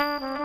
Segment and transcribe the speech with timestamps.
[0.00, 0.39] Thank you.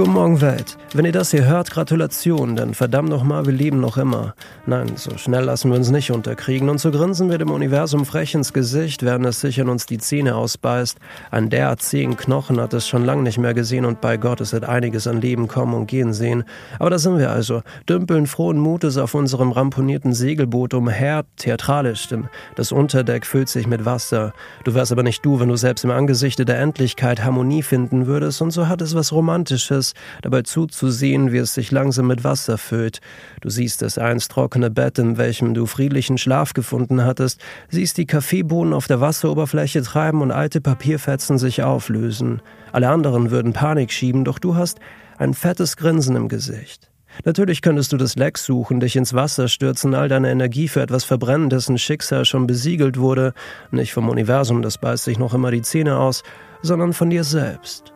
[0.00, 0.78] Guten Morgen Welt.
[0.94, 4.34] Wenn ihr das hier hört, Gratulation, denn verdammt nochmal, wir leben noch immer.
[4.64, 8.34] Nein, so schnell lassen wir uns nicht unterkriegen und so grinsen wir dem Universum frech
[8.34, 10.96] ins Gesicht, während es sich in uns die Zähne ausbeißt.
[11.30, 14.54] Ein derart zähen Knochen hat es schon lange nicht mehr gesehen und bei Gott, es
[14.54, 16.44] hat einiges an Leben kommen und gehen sehen.
[16.78, 22.30] Aber da sind wir also, dümpeln frohen Mutes auf unserem ramponierten Segelboot umher, theatralisch, denn
[22.56, 24.32] das Unterdeck füllt sich mit Wasser.
[24.64, 28.40] Du wärst aber nicht du, wenn du selbst im Angesichte der Endlichkeit Harmonie finden würdest
[28.40, 29.89] und so hat es was Romantisches
[30.22, 33.00] dabei zuzusehen, wie es sich langsam mit Wasser füllt.
[33.40, 38.06] Du siehst das einst trockene Bett, in welchem du friedlichen Schlaf gefunden hattest, siehst die
[38.06, 42.42] Kaffeebohnen auf der Wasseroberfläche treiben und alte Papierfetzen sich auflösen.
[42.72, 44.78] Alle anderen würden Panik schieben, doch du hast
[45.18, 46.90] ein fettes Grinsen im Gesicht.
[47.24, 51.04] Natürlich könntest du das Leck suchen, dich ins Wasser stürzen, all deine Energie für etwas
[51.04, 53.34] verbrennen, dessen Schicksal schon besiegelt wurde,
[53.70, 56.22] nicht vom Universum, das beißt sich noch immer die Zähne aus,
[56.62, 57.92] sondern von dir selbst.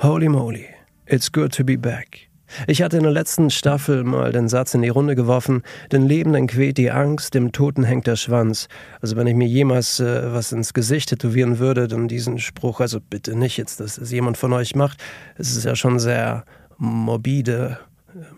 [0.00, 0.64] Holy moly,
[1.06, 2.28] it's good to be back.
[2.68, 6.46] Ich hatte in der letzten Staffel mal den Satz in die Runde geworfen, den Lebenden
[6.46, 8.68] quält die Angst, dem Toten hängt der Schwanz.
[9.00, 13.00] Also wenn ich mir jemals äh, was ins Gesicht tätowieren würde, dann diesen Spruch, also
[13.00, 15.02] bitte nicht jetzt, dass es jemand von euch macht.
[15.36, 16.44] Es ist ja schon sehr
[16.76, 17.80] morbide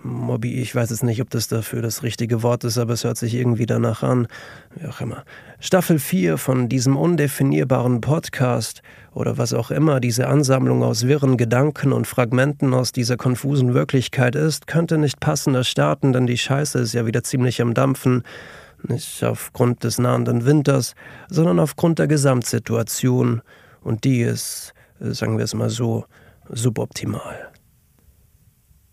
[0.02, 3.16] Mobby, ich weiß jetzt nicht, ob das dafür das richtige Wort ist, aber es hört
[3.16, 4.26] sich irgendwie danach an.
[4.74, 5.24] Wie auch immer.
[5.60, 8.82] Staffel 4 von diesem undefinierbaren Podcast
[9.12, 14.34] oder was auch immer diese Ansammlung aus wirren Gedanken und Fragmenten aus dieser konfusen Wirklichkeit
[14.34, 18.24] ist, könnte nicht passender starten, denn die Scheiße ist ja wieder ziemlich am Dampfen.
[18.82, 20.94] Nicht aufgrund des nahenden Winters,
[21.28, 23.42] sondern aufgrund der Gesamtsituation.
[23.82, 26.06] Und die ist, sagen wir es mal so,
[26.48, 27.50] suboptimal.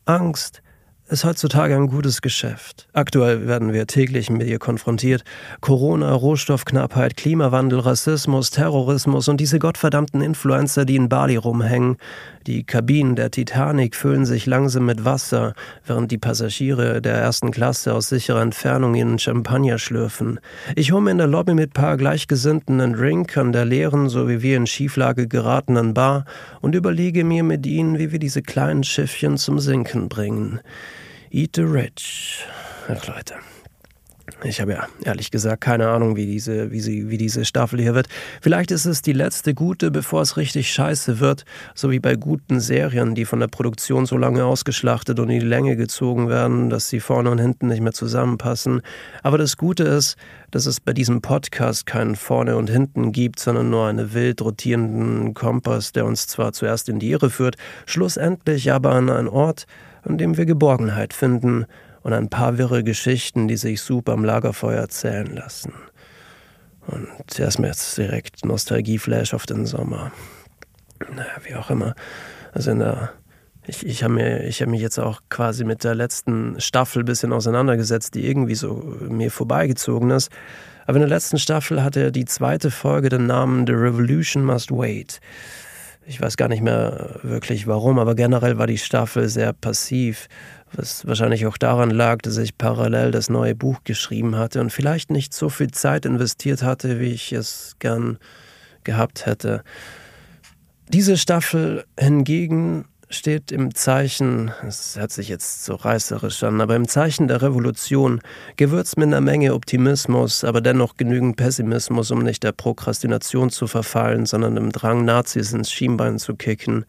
[0.05, 0.61] Angst
[1.10, 2.88] ist heutzutage ein gutes Geschäft.
[2.94, 5.24] Aktuell werden wir täglich mit ihr konfrontiert.
[5.62, 11.98] Corona, Rohstoffknappheit, Klimawandel, Rassismus, Terrorismus und diese gottverdammten Influencer, die in Bali rumhängen.
[12.46, 15.54] Die Kabinen der Titanic füllen sich langsam mit Wasser,
[15.86, 20.40] während die Passagiere der ersten Klasse aus sicherer Entfernung ihren Champagner schlürfen.
[20.76, 24.28] Ich hole mir in der Lobby mit paar Gleichgesinnten einen Drink an der leeren, so
[24.30, 26.26] wie wir in Schieflage geratenen Bar
[26.62, 30.60] und überlege mir mit ihnen, wie wir diese kleinen Schiffchen zum Sinken bringen.
[31.30, 32.45] Eat the Rich.
[32.88, 33.36] Ach Leute.
[34.43, 37.95] Ich habe ja ehrlich gesagt keine Ahnung, wie diese, wie, sie, wie diese Staffel hier
[37.95, 38.08] wird.
[38.42, 41.43] Vielleicht ist es die letzte gute, bevor es richtig scheiße wird,
[41.73, 45.45] so wie bei guten Serien, die von der Produktion so lange ausgeschlachtet und in die
[45.45, 48.82] Länge gezogen werden, dass sie vorne und hinten nicht mehr zusammenpassen.
[49.23, 50.17] Aber das Gute ist,
[50.52, 55.33] dass es bei diesem Podcast keinen Vorne und Hinten gibt, sondern nur einen wild rotierenden
[55.33, 57.55] Kompass, der uns zwar zuerst in die Irre führt,
[57.86, 59.66] schlussendlich aber an einen Ort,
[60.04, 61.66] an dem wir Geborgenheit finden
[62.04, 65.74] und ein paar wirre Geschichten, die sich super am Lagerfeuer erzählen lassen.
[66.88, 70.12] Und erst mir jetzt direkt Nostalgieflash auf den Sommer.
[71.14, 71.96] Naja, wie auch immer.
[72.54, 73.12] Also in der
[73.68, 78.16] ich, ich habe hab mich jetzt auch quasi mit der letzten Staffel ein bisschen auseinandergesetzt,
[78.16, 80.32] die irgendwie so mir vorbeigezogen ist.
[80.86, 85.20] Aber in der letzten Staffel hatte die zweite Folge den Namen The Revolution Must Wait.
[86.10, 90.30] Ich weiß gar nicht mehr wirklich warum, aber generell war die Staffel sehr passiv,
[90.72, 95.12] was wahrscheinlich auch daran lag, dass ich parallel das neue Buch geschrieben hatte und vielleicht
[95.12, 98.20] nicht so viel Zeit investiert hatte, wie ich es gern
[98.86, 99.64] gehabt hätte.
[100.88, 106.88] Diese Staffel hingegen steht im Zeichen, es hört sich jetzt so reißerisch an, aber im
[106.88, 108.22] Zeichen der Revolution,
[108.58, 114.26] gewürzt mit einer Menge Optimismus, aber dennoch genügend Pessimismus, um nicht der Prokrastination zu verfallen,
[114.26, 116.86] sondern dem Drang, Nazis ins Schienbein zu kicken.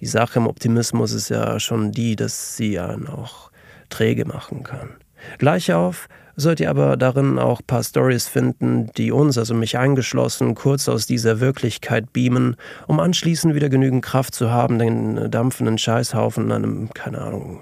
[0.00, 3.50] Die Sache im Optimismus ist ja schon die, dass sie einen auch
[3.88, 4.90] träge machen kann.
[5.38, 10.54] Gleich auf sollt ihr aber darin auch paar Stories finden, die uns, also mich eingeschlossen,
[10.54, 12.56] kurz aus dieser Wirklichkeit beamen,
[12.86, 17.60] um anschließend wieder genügend Kraft zu haben, den dampfenden Scheißhaufen einem, keine Ahnung,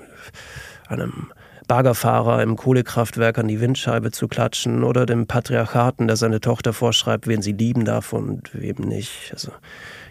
[0.88, 1.32] einem
[1.68, 7.26] Baggerfahrer im Kohlekraftwerk an die Windscheibe zu klatschen oder dem Patriarchaten, der seine Tochter vorschreibt,
[7.26, 9.30] wen sie lieben darf und wem nicht.
[9.32, 9.52] Also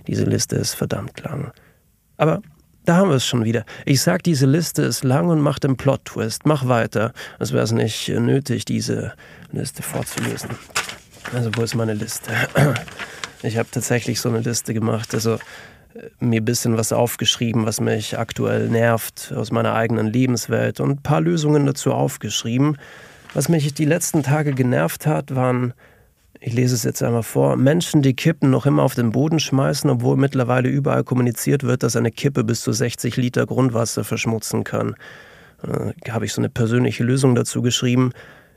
[0.07, 1.51] diese Liste ist verdammt lang.
[2.18, 2.41] Aber
[2.85, 3.65] da haben wir es schon wieder.
[3.85, 6.45] Ich sag, diese Liste ist lang und macht den Plot-Twist.
[6.45, 7.13] Mach weiter.
[7.39, 9.13] Es wäre nicht nötig, diese
[9.51, 10.51] Liste vorzulösen.
[11.33, 12.31] Also, wo ist meine Liste?
[13.43, 15.13] Ich habe tatsächlich so eine Liste gemacht.
[15.13, 20.79] Also, äh, mir ein bisschen was aufgeschrieben, was mich aktuell nervt aus meiner eigenen Lebenswelt
[20.79, 22.77] und ein paar Lösungen dazu aufgeschrieben.
[23.35, 25.73] Was mich die letzten Tage genervt hat, waren
[26.45, 29.89] ich lese es jetzt einmal vor, Menschen, die Kippen noch immer auf den Boden schmeißen,
[29.89, 34.95] obwohl mittlerweile überall kommuniziert wird, dass eine Kippe bis zu 60 Liter Grundwasser verschmutzen kann.
[35.63, 38.12] Äh, habe ich so eine persönliche Lösung dazu geschrieben.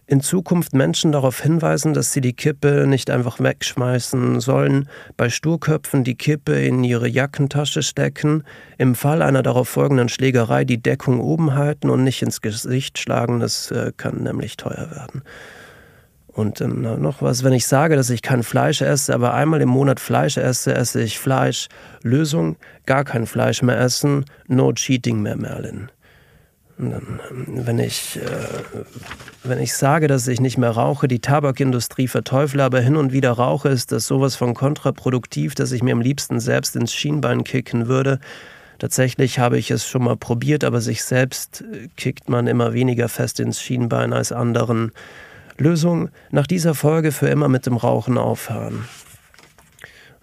[0.06, 6.04] in Zukunft Menschen darauf hinweisen, dass sie die Kippe nicht einfach wegschmeißen sollen, bei Sturköpfen
[6.04, 8.44] die Kippe in ihre Jackentasche stecken,
[8.76, 13.40] im Fall einer darauf folgenden Schlägerei die Deckung oben halten und nicht ins Gesicht schlagen,
[13.40, 15.22] das äh, kann nämlich teuer werden.
[16.38, 19.70] Und dann noch was, wenn ich sage, dass ich kein Fleisch esse, aber einmal im
[19.70, 21.66] Monat Fleisch esse, esse ich Fleisch.
[22.04, 22.54] Lösung,
[22.86, 25.90] gar kein Fleisch mehr essen, no cheating mehr, Merlin.
[26.76, 28.84] Wenn ich, äh,
[29.42, 33.32] wenn ich sage, dass ich nicht mehr rauche, die Tabakindustrie verteufle, aber hin und wieder
[33.32, 37.88] rauche, ist das sowas von kontraproduktiv, dass ich mir am liebsten selbst ins Schienbein kicken
[37.88, 38.20] würde.
[38.78, 43.08] Tatsächlich habe ich es schon mal probiert, aber sich selbst äh, kickt man immer weniger
[43.08, 44.92] fest ins Schienbein als anderen.
[45.58, 48.88] Lösung, nach dieser Folge für immer mit dem Rauchen aufhören.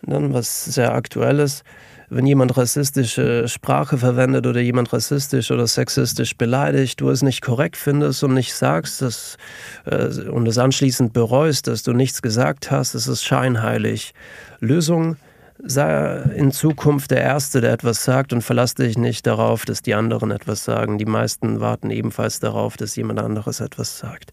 [0.02, 1.64] Und dann was sehr aktuelles
[2.10, 7.78] wenn jemand rassistische Sprache verwendet oder jemand rassistisch oder sexistisch beleidigt, du es nicht korrekt
[7.78, 9.38] findest und nicht sagst dass,
[9.86, 14.14] äh, und es anschließend bereust, dass du nichts gesagt hast, es ist scheinheilig.
[14.60, 15.18] Lösung,
[15.64, 19.96] sei in Zukunft der Erste, der etwas sagt und verlass dich nicht darauf, dass die
[19.96, 20.98] anderen etwas sagen.
[20.98, 24.32] Die meisten warten ebenfalls darauf, dass jemand anderes etwas sagt.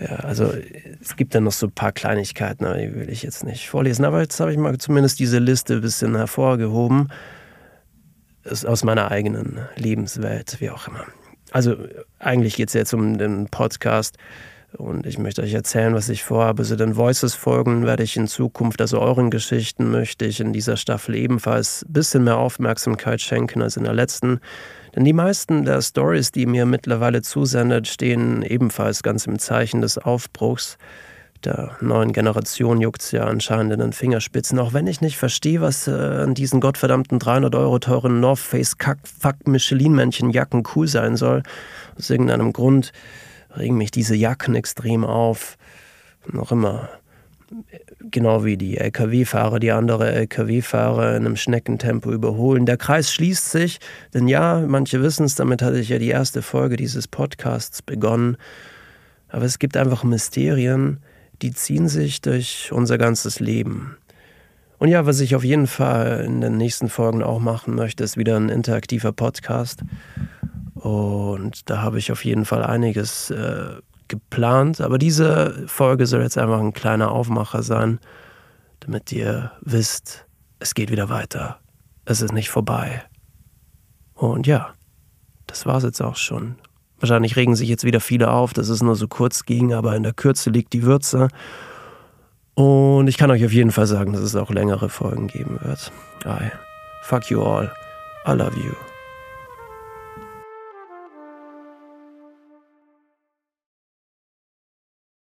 [0.00, 0.52] Ja, also
[1.00, 4.04] es gibt dann noch so ein paar Kleinigkeiten, aber die will ich jetzt nicht vorlesen.
[4.04, 7.10] Aber jetzt habe ich mal zumindest diese Liste ein bisschen hervorgehoben.
[8.42, 11.06] Ist aus meiner eigenen Lebenswelt, wie auch immer.
[11.52, 11.76] Also
[12.18, 14.18] eigentlich geht es jetzt um den Podcast
[14.78, 16.62] und ich möchte euch erzählen, was ich vorhabe.
[16.62, 21.14] Also den Voices-Folgen werde ich in Zukunft, also euren Geschichten möchte ich in dieser Staffel
[21.14, 24.40] ebenfalls ein bisschen mehr Aufmerksamkeit schenken als in der letzten.
[24.94, 29.98] Denn die meisten der Stories, die mir mittlerweile zusendet, stehen ebenfalls ganz im Zeichen des
[29.98, 30.78] Aufbruchs.
[31.44, 35.60] Der neuen Generation juckt es ja anscheinend in den Fingerspitzen, auch wenn ich nicht verstehe,
[35.60, 40.88] was äh, an diesen gottverdammten 300 Euro teuren North Face Kack Fuck Michelin Jacken cool
[40.88, 41.42] sein soll.
[41.98, 42.92] Aus irgendeinem Grund
[43.56, 45.56] regen mich diese Jacken extrem auf.
[46.26, 46.88] Noch immer
[48.10, 52.66] genau wie die Lkw-Fahrer, die andere Lkw-Fahrer in einem Schneckentempo überholen.
[52.66, 53.78] Der Kreis schließt sich,
[54.12, 58.36] denn ja, manche wissen es, damit hatte ich ja die erste Folge dieses Podcasts begonnen.
[59.28, 61.00] Aber es gibt einfach Mysterien,
[61.42, 63.96] die ziehen sich durch unser ganzes Leben.
[64.78, 68.16] Und ja, was ich auf jeden Fall in den nächsten Folgen auch machen möchte, ist
[68.16, 69.82] wieder ein interaktiver Podcast.
[70.84, 73.76] Und da habe ich auf jeden Fall einiges äh,
[74.08, 78.00] geplant, aber diese Folge soll jetzt einfach ein kleiner Aufmacher sein,
[78.80, 80.26] damit ihr wisst,
[80.58, 81.58] es geht wieder weiter.
[82.04, 83.02] Es ist nicht vorbei.
[84.12, 84.74] Und ja,
[85.46, 86.56] das war's jetzt auch schon.
[87.00, 90.02] Wahrscheinlich regen sich jetzt wieder viele auf, dass es nur so kurz ging, aber in
[90.02, 91.28] der Kürze liegt die Würze.
[92.52, 95.90] Und ich kann euch auf jeden Fall sagen, dass es auch längere Folgen geben wird.
[96.26, 96.50] I
[97.04, 97.72] fuck you all.
[98.26, 98.74] I love you.